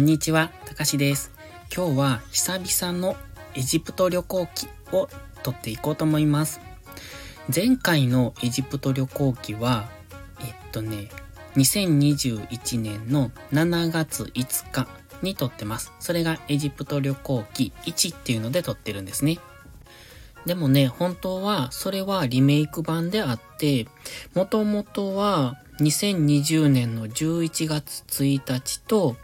[0.00, 1.30] こんにちは、たかしです。
[1.76, 3.16] 今日は久々の
[3.54, 5.10] エジプト旅行記を
[5.42, 6.58] 撮っていこうと思います。
[7.54, 9.90] 前回のエジプト旅行記は、
[10.40, 11.10] えっとね、
[11.56, 14.88] 2021年の7月5日
[15.20, 15.92] に撮ってます。
[16.00, 19.38] それがエジプト旅行記1っていうので撮ってるんですね。
[20.46, 23.86] でもね、本当はそれはリメイク版であって、
[24.32, 29.16] もともとは2020年の11月1日と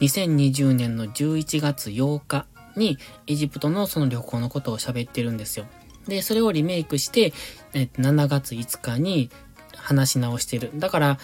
[0.00, 2.46] 2020年の11月8日
[2.76, 5.66] にエジプトのその旅行のことを喋ってるんですよ。
[6.06, 7.32] で、それをリメイクして、
[7.74, 9.30] え7月5日に
[9.76, 10.70] 話し直してる。
[10.74, 11.18] だから、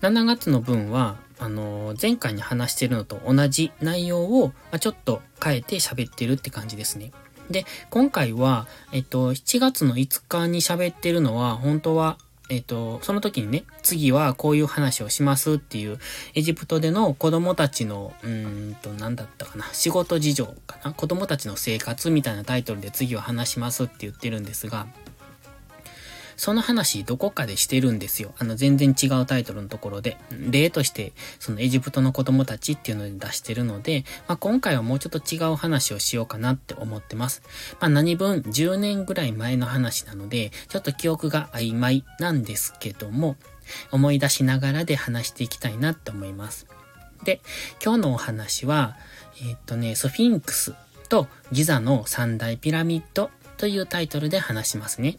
[0.00, 7.12] 7月の分は、あの、前回に話してるのと同じ内容を、まちょっと変えて喋ってるって感じですね。
[7.50, 12.18] で、今回は、えっと、7月の5日に喋ってるのは、本当は
[12.48, 15.98] えっ、と、その時にね、次はこういう話をしますっていう、
[16.34, 24.86] エジプトでの子供たちの、うんと、何だったかな、仕事事情かな、子供たちの生活みたいなタイトルで次は話しますって言ってるんですが、
[26.36, 28.34] その話どこかでしてるんですよ。
[28.38, 30.16] あの全然違うタイトルのところで。
[30.30, 37.42] 例として、そのエジプトの子供たちっていうので出してるので、まあ、今回はもうちょっと違う話をしようかなって思ってます。
[37.80, 43.36] まあ、何分10年ぐらい前の話なので、ちょっと記憶が曖昧なんですけども、
[43.90, 46.66] 思い出しながらで話していきたいなって思います。
[47.24, 47.40] で、
[47.82, 48.96] 今日のお話は、
[49.40, 50.74] えー、っとね、ソフィンクス
[51.08, 55.18] とギザの三大ピラミッドというタイトルで話しますね。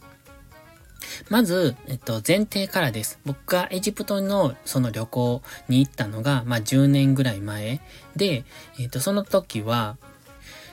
[1.28, 3.18] まず、えっと、前提からです。
[3.24, 7.80] 僕がエジプトのその旅行に行ったのが、まあ、10年ぐらい前
[8.16, 8.44] で、
[8.78, 9.96] えっと、その時は、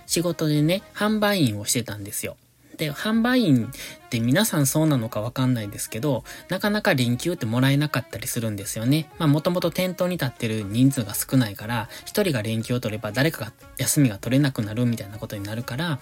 [0.05, 2.37] 仕事でね、販売員をしてたんですよ。
[2.77, 3.65] で、販売員
[4.05, 9.09] って皆さんそうなのかわかんないですけど、なかなか連休ってもらえなかったりするんですよね。
[9.17, 15.99] まあもともと店頭に立ってる人数が少ないから、一人が連休を取れば誰かが休みが取れなくなるみたいなことになるから、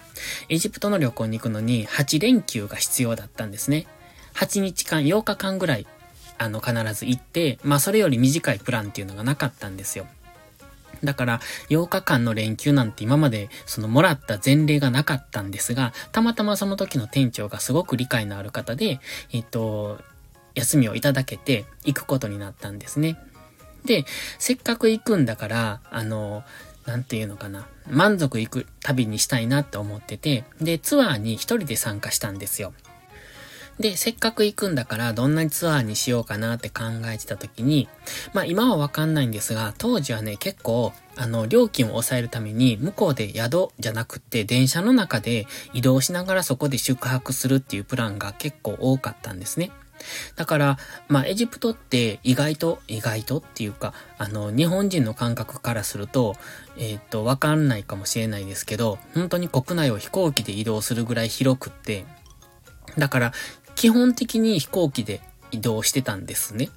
[0.48, 3.86] エジプトの旅行に行くのに8連休が必要だったんですね。
[4.34, 5.86] 8日間、8日間ぐらい、
[6.38, 10.06] あの、必ず行って、まあ、それより短いプランっていうのがなかったんですよ。
[11.02, 19.00] だから、8日間の連休なんて今まで、その、もらった前例がなかったんですが、たまたまその時の店長がすごく理解のある方で、
[19.32, 20.00] えっと、
[20.54, 23.18] 休みをいただけて行くことになったんですね。
[23.84, 24.04] で、
[24.38, 26.42] せっかく行くんだから、あの、
[26.86, 27.66] なんていうのかな。
[27.88, 32.72] 満足行く旅にしたいなって思ってて、で、ツアーに一人で参加したんですよ。
[33.78, 37.88] で、せっかく行くんだからどんなツアーにしようかなって考えてた時に、
[38.32, 49.70] まあ今はわかんないんですが、当時はね、結構、あの、料金を抑えるために、向こうで宿じゃなくて電車の中で移動しながらそこで宿泊するっていうプランが結構多かったんですね。
[50.36, 56.36] だから、まあ、エジプトって意外と、意外とっていうか、あの、日本人の感覚からすると、
[56.76, 62.04] えっ、と、わかんないかもしれないですけど、本当に国内を飛行機で移動するぐらい広くって、
[62.98, 63.32] だから、
[63.74, 65.20] 基本的に飛行機で
[65.50, 66.70] 移動してたんですね。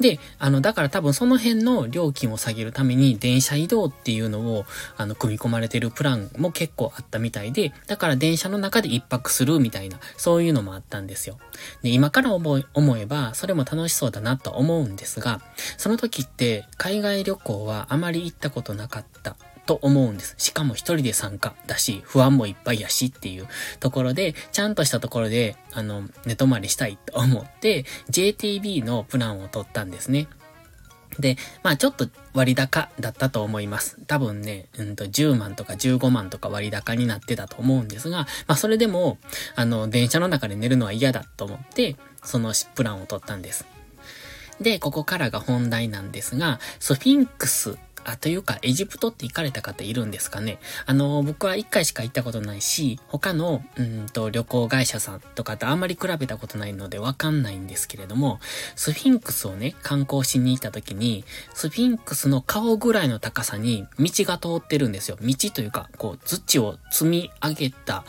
[0.00, 4.64] で、あの、だから多分その辺の料金を下げるために電車移動っていうのを、
[4.96, 11.38] あの、組み込まれてるプランも結構あったみたいで、だから電車の中で一泊するみたいな、そういうのもあったんですよ。
[11.82, 12.64] で、今から思
[12.98, 15.40] えば、それも楽しそうだなと思うんですが、
[15.76, 20.34] その時って海外旅行はあまり行ったことなかったと思うんです。
[20.38, 23.48] しかも一人で参加だし、不安もいっぱいやしっていう
[23.80, 30.28] ところで、ちゃんとしたところで、あの、寝泊まりしたいと思って、JTB のプランを取ったんですね。
[31.18, 33.98] で、まあちょっと割高だったと思います。
[34.06, 39.18] 多分ね、うんと10万とか15万とか割高になってたと思うんですが、まあそれでも、
[39.54, 43.66] あの、電車の中で寝るのは嫌だと思って、そのプランを取ったんです。
[44.60, 50.58] で、ここからが本題なんですが、スフィンクスあ、というか、エジプトって行かれた方いるんですかね？
[50.86, 58.40] あの、僕は一回しか行ったことないし、他の、うんと、旅行会社さんとかとあんまり比べたことないのでわかんないんですけれども、
[58.76, 61.24] スフィンクスをね、観光しに行った時に、
[61.54, 65.16] スフィンクスの顔ぐらいの高さに道が通ってるんですよ。
[65.20, 68.04] 道というか、こう、土を積み上げた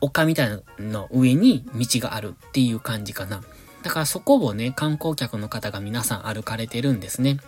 [0.00, 3.42] 丘みたいなの上に道があるっていう感じかな。
[3.82, 7.38] だからそこをね、観光客の方が皆さん歩かれてるんですね。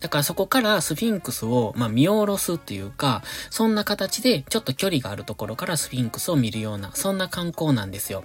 [0.00, 8.24] だからそこからスフィンクスを、まあ、見下ろすっていうか、そんな形でちょっと距離があるところからスフィンクスを見るような、そんな観光なんですよ。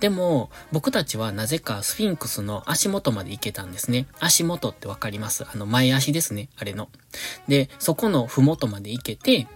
[0.00, 4.06] でも、僕たちはなぜかスフィンクスの足元まで行けたんですね。
[4.18, 5.44] 足元ってわかります？
[5.44, 6.88] あの、前足ですね、あれの。
[7.48, 9.46] で、そこのふもとまで行けて、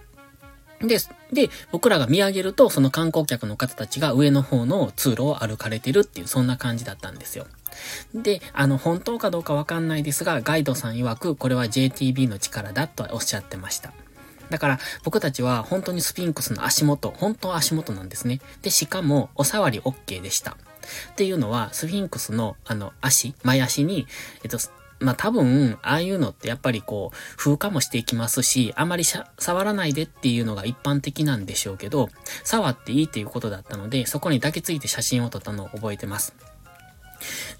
[0.83, 0.97] で、
[1.31, 7.45] で、僕らが見上げると、その観光客の方たちが上の方の通路を歩かれてるっていう、そんな感じだったんですよ。
[8.13, 13.93] で、あの、本当かどうかわかんないですが、ガイドさん曰く、これは JTB の力だとおっしゃってました。
[14.49, 18.41] だから、僕たちは本当にスフィンクスの足元、本当は足元なんですね。
[18.61, 20.51] で、しかも、お触り OK でした。
[20.51, 24.05] っていうのは、スフィンクスの、あの、足、前足に、
[24.43, 24.59] えっと、
[25.03, 32.09] まあ多分、ああいうのってやっぱりこう、風化もしていきますし、あまり触らないでっていうのが一般的なんでしょうけど、
[32.43, 36.33] 触っていいっていうことだったので、そこに抱きついて写真を撮ったのを覚えてます。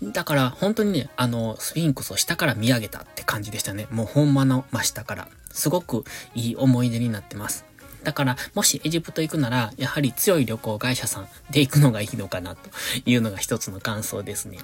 [0.02, 3.88] だから、本当にね、あの、スフィンクスを下から見上げたって感じでしたね。
[3.92, 5.28] もうほんまの真下から。
[5.52, 6.04] すごく
[6.34, 7.66] いい思い出になってます。
[8.04, 12.70] だから、もしエジプト行くなら、やはり強い旅行会社さんで行くのがいいのかなと
[13.06, 14.60] いうのが一つの感想ですね。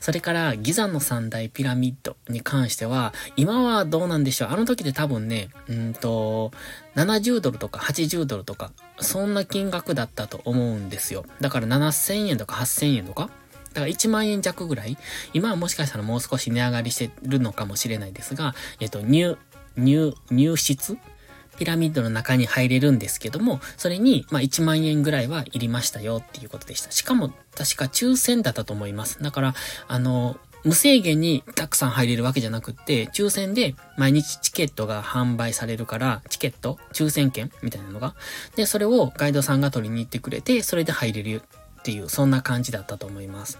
[0.00, 6.52] それから、ギザの三大ピラミッドに関しては、今はどうなんでしょうあの時で多分ね、うんと、
[6.96, 11.24] 70ドルとか80ドルとか、そんな金額だったと思うんですよ。
[11.40, 13.30] だから7000円とか8000円とか
[13.72, 14.96] だから1万円弱ぐらい
[15.34, 19.36] 今はもしかしたらもう少し値上がりしてるのかもしれないですが、えっと、入、
[19.76, 20.98] 入、入室
[21.58, 26.92] ピラミッドの中に入れるんですけども、それに、まあ、1万円ぐらいはいりましたよっていうことでした。
[26.92, 29.22] しかも、確か抽選だったと思います。
[29.22, 29.54] だから、
[29.88, 38.14] あの、無制限にたくさん入れるわけじゃなくって、抽選で毎日チケットが販売されるから、チケット抽選券みたいなのが。
[38.56, 41.42] で、それをガイドさんが取りに行ってくれて、それで入れる
[41.80, 43.58] っていう、そんな感じだったと思います。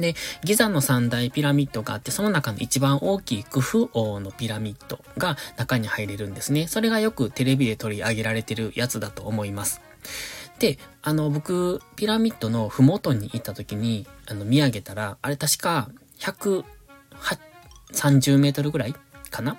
[0.00, 0.14] で、
[0.44, 6.66] ギザの三大ピラミッドがあって、その中の一番大きいクフ王のピラミッドが中に入れるんですね。
[6.66, 9.80] それがよくテレビで取り上げられてるやつだと思います。
[10.58, 18.94] で、あの、僕、ピラミッドのふもとに行った時に、あの、見上げたら、あれ確か、130メートルぐらい
[19.30, 19.56] かな？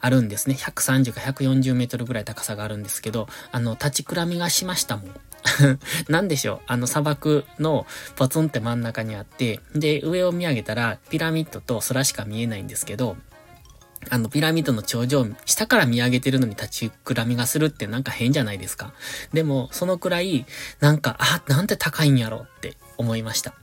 [0.00, 0.54] あるんですね。
[0.54, 5.10] 130か140メートルぐらい高さがあるんですけど、あの、立ちくらみがしましたもん。
[6.08, 6.60] 何でしょう？
[6.66, 7.86] あの砂漠の
[8.16, 13.16] ポツンって真ん中にあって、で、上を見上げたらピラミッドと空しか見えないんですけど、
[14.10, 18.92] あの、ピラミッドの頂上、下から見上げてるのに立ちくらみがするってなんか変じゃないですか？
[19.32, 20.46] でも、そのくらい、
[20.80, 23.54] なんか、あ、なんて高いんやろって思いました。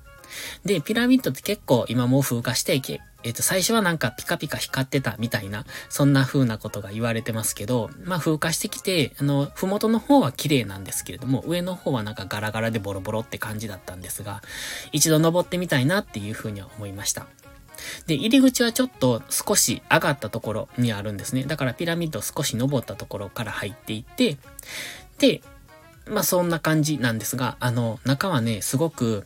[0.65, 14.41] で、ピラミッドって結構今も風化していけ、えっ、と、最初はなんかピカピカ光ってたみたいな、そんな風なことが言われてますけど、まあ風化してきて、あの、ふもとの方は綺麗なんですけれども、上の方はなんかガラガラでボロボロって感じだったんですが、
[14.91, 17.27] 一度登ってみたいなっていう風には思いました。
[18.07, 21.43] で、入り口はちょっと少し上がったところにあるんですね。
[21.43, 24.37] だからピラミッド少し登ったところから入っていって、
[25.19, 25.41] で、
[26.07, 29.25] まあそんな感じなんですが、あの、中はね、すごく、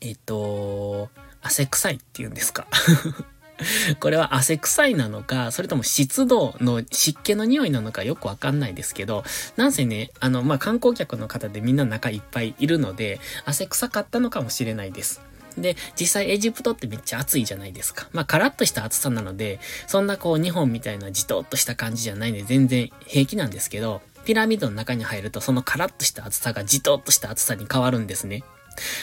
[0.00, 1.08] えっと、
[1.42, 2.66] 汗臭いって言うんですか？
[4.00, 9.24] これは汗臭いなのか、それとも湿度の湿気の匂いなのかよくわかんないですけど、
[9.56, 15.22] なんせね、あの、まあ、観光客の方でみんな中いっぱいいるので、汗臭かったのかもしれないです。
[15.56, 18.08] で、実際エジプトってめっちゃ暑いじゃないですか。
[18.12, 28.42] まあ、カラッとした暑さなので、そんなこう日本みたいなじとっとした感じじゃないんで全然平気なんですけど、ピラミッドの中に入るとそのカラッとした暑さがじとっとした暑さに変わるんですね。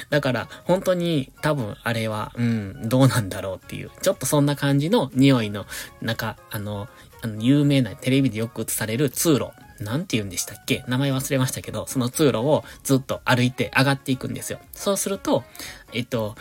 [0.09, 5.65] だから、本当に多分あれは、うん、どうなんだろうっていう、ちょっとそんな感じの匂いの
[6.01, 6.87] 中、あの、
[7.21, 9.51] あの、有名なテレビでよく映される通路。
[9.79, 10.85] なんて言うんでしたっけ？
[10.87, 14.59] 名前忘れましたけど、その通路をずっと歩いて上がっていくんですよ。
[14.71, 15.43] そうすると、
[15.91, 16.35] えっと、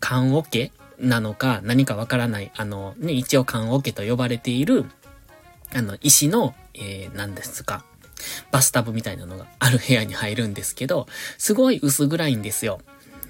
[0.00, 4.86] 缶桶なのか何かわからない、あの、ね、一応缶桶と呼ばれている、
[5.74, 7.84] あの、石の、えー、何ですか、
[8.50, 11.06] バスタブみたいなのがある部屋に入るんですけど、
[11.38, 12.80] すごい薄暗いんですよ。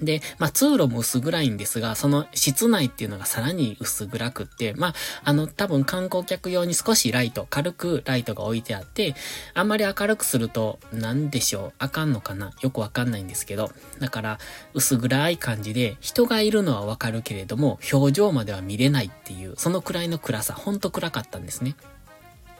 [0.01, 9.15] で、まあ、通路も薄暗いんですが、その室内っていうのがさらに薄暗くって、まあ、あの、多分観光客用に少しライト、軽くライトが置いてあって、
[9.53, 12.51] あんまり明るくすると、なんでしょう、あかんのかな？
[12.59, 14.39] よくわかんないんですけど、だから、
[14.73, 21.77] 薄暗い感じで、人がいるのはわかるけれども、表情までは見れないっていう、そのくらいの暗さ、ほんと暗かったんですね。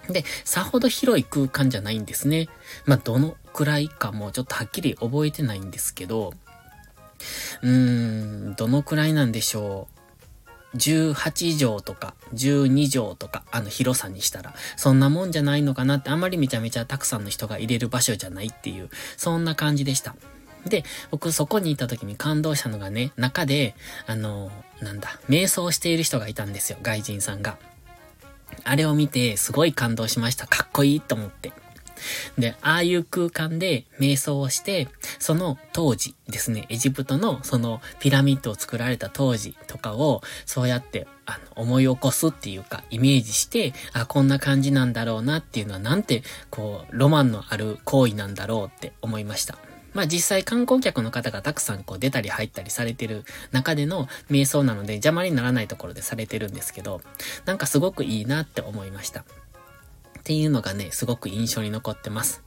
[0.10, 2.48] で、さほど広い空間じゃないんですね。
[2.86, 6.34] まあ、どのくらいかもちょっとはっきり覚えてないんですけど、
[7.62, 9.96] うーん、どのくらいなんでしょう。
[10.76, 20.16] 18畳とか12畳とかあの広さにしたらそんなもんじゃないのかなってあんまりめちゃめちゃたくさんの人が入れる場所じゃないっていうそんな感じでした。
[20.66, 23.76] で、僕そこに行った時に感動したのがね、中で、
[24.08, 27.58] あの、なんだ、瞑想している人がいたんですよ、外人さんが。
[28.64, 30.48] あれを見てすごい感動しました。
[30.48, 31.54] かっこいいと思って。
[32.38, 34.88] で、ああいう空間で瞑想をして、
[35.20, 49.58] その当時ですね、エジプトのそのピラミッドを作られた当時とかを、そうやってあの思い起こすっていうか、イメージして、あ、こんな感じなんだろうなっていうのは、なんて、こう、ロマンのある行為なんだろうって思いました。
[49.96, 57.02] まあ実際観光客の方がたくさんこう出たり入ったりされてる中での瞑想なので邪魔にならないところでされてるんですけど、
[57.46, 59.22] なんかすごくいいなって思いました。
[59.22, 59.24] っ
[60.26, 62.44] ていうのがね、すごく印象に残ってます。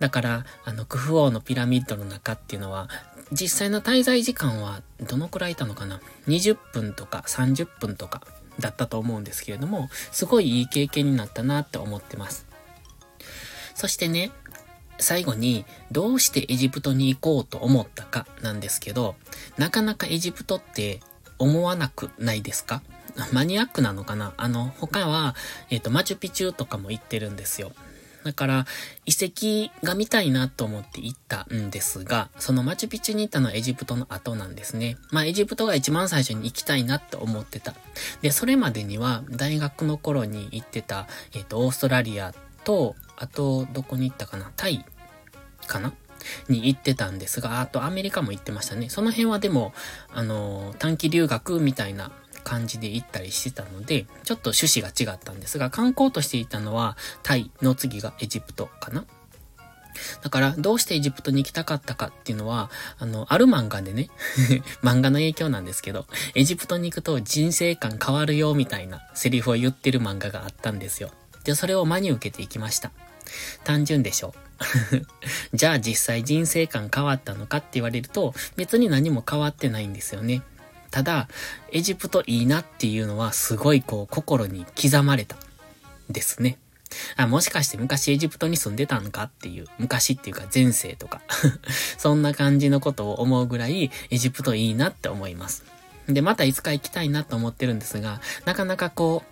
[0.00, 2.88] だから、あの、クフ王のピラミッドの中っていうのは、
[3.30, 8.22] 実際の滞在時間はどのくらいいたのかな ?20 分とか30分とか
[8.58, 12.44] だったと思うんですけれども、すごいいい経験になったなって思ってます。
[13.76, 14.32] そしてね、
[15.02, 19.16] 最後に、どうしてエジプトに行こうと思ったかなんですけど、
[19.58, 21.00] なかなかエジプトって
[21.38, 22.82] 思わなくないですか？
[23.32, 24.32] マニアックなのかな？
[24.36, 25.34] あの、他は、
[25.68, 27.72] えっ、ー、と、マチュピチュとかも行ってるんですよ。
[28.24, 28.66] だから、
[29.04, 34.96] 遺跡が見たいなと思って行ったんですが、そのマチュピチュに行ったのはエジプトの後なんですね。
[35.10, 37.74] まあ、エジプトが一番最初に行きたいなって思ってた。
[38.20, 42.32] で、それまでには、大学の頃に行ってた、えっ、ー、と、オーストラリア
[42.64, 44.50] と、あと、どこに行ったかな？
[44.56, 44.84] タイ
[45.66, 45.92] かな？
[46.48, 48.88] に行ってたんですが、あとアメリカも行ってましたね。
[48.88, 49.72] その辺はでも、
[50.12, 52.12] あの、短期留学みたいな
[52.44, 59.04] 感じで行ったりしてたので、ちょっと趣旨が違ったんですが、観光としていたのは、タイの次がエジプトかな
[60.22, 64.08] だから、どうしてエジプトに行きたかったかっていうのは、あの、ある漫画でね
[64.82, 71.10] 漫画の影響なんですけど、エジプトに行くと人生観変わるよ、みたいなセリフを言ってる漫画があったんですよ。
[71.44, 72.90] で、それを真に受けていきました。
[73.64, 74.34] 単純でしょ？
[75.54, 80.42] じゃあ実際人生観変わったのかって言われると別に何も変わってないんですよね。
[80.92, 81.28] ただ、
[81.72, 85.36] エジプトいいなっていうのはすごいこう心に刻まれた。
[86.10, 86.58] ですね。
[87.16, 91.22] あ、もしかして昔エジプトに住んでたんかっていう、昔っていうか前世とか
[91.96, 95.64] そんな感じのことを思うぐらいエジプトいいなって思います。
[96.06, 99.31] で、またいつか行きたいなと思ってるんですが、なかなかこう、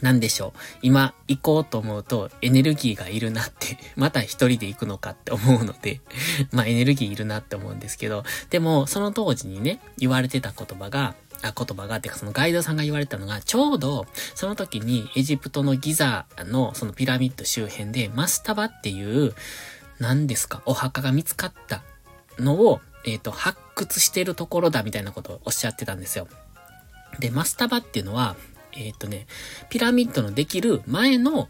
[0.00, 0.58] なんでしょう。
[0.82, 6.00] 今行こうと思うとエネルギーがいるなって また一人で行くのかって思うので
[6.50, 19.34] まあエネルギーいるなって思うんですけど、でもその当時にね、言われてた言葉が、あ、言葉が、てかそのガイドさんが言われたのが、ちょうどその時にエジプトのギザのそのピラミッド周辺でマスタバっていう、
[19.98, 21.82] 何ですか、お墓が見つかった
[22.38, 26.28] のを、えっ、ー、と、発掘してるところだみたいなことをおっしゃってたんですよ。
[27.18, 28.36] で、マスタバっていうのは、
[28.74, 29.26] えっ、とね、
[29.68, 31.48] ピラミッドのできる前の、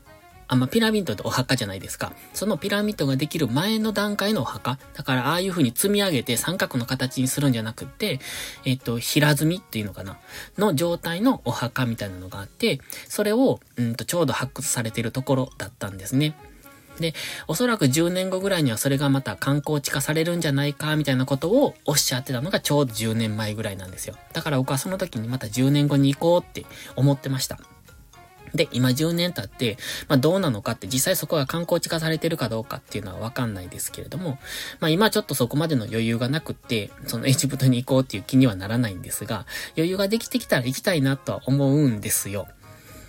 [0.49, 2.13] あ、まあ、ピラミッドってお墓じゃないですか。
[2.35, 4.79] そのピラミッドができる前の段階のお墓。
[4.95, 8.21] だから、ああいう風に積み上げて三角の形にするんじゃなくって、
[8.65, 10.19] えっ、と、平積みっていうのかな
[10.59, 16.35] の状態のお墓みたいなのがあって、それを、うんと、ちょうど発掘されてるところだったんですね。
[16.99, 17.15] で、
[17.49, 24.17] おそらく10年後ぐらいにはそれがまた観光地化されるんじゃないか、みたいなことをおっしゃってたのがちょうど10年前ぐらいなんですよ。
[24.33, 27.59] だから僕はその時にまた10年後に行こうって思ってました。
[28.55, 34.39] で、今10年経って、まあどうなのかって実際そこが観光地化されてるかどうかっていうのはわかんないですけれども、
[34.81, 39.47] まあ今ちょっとそこまでの余裕がなくって、その エジプトに行こうっていう気にはならないんですが、
[39.77, 42.47] 余裕ができてきたら行きたいなとは思うんですよ。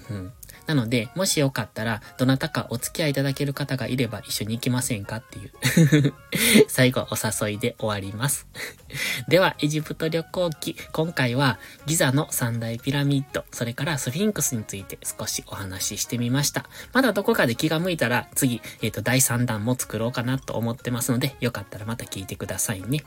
[0.09, 0.33] うん。
[0.65, 6.13] なので、もしよかったら、どなたかお付き合いいただける方がいれば一緒に行きませんかっていう
[6.67, 8.47] 最後お誘いで終わります
[9.27, 16.65] では、エジプト旅行記、今回はギザの三大ピラミッド、それからスフィンクスについて少しお話ししてみました。
[16.93, 23.03] まだどこかで気が向いたら、次、えっ、ー、と、第3弾も作ろうかなと思ってますので、よかったらまた聞いてくださいね。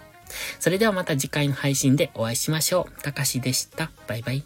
[0.58, 3.02] それではまた次回の配信でお会いしましょう。
[3.02, 3.90] たかしでした。
[4.06, 4.44] バイバイ。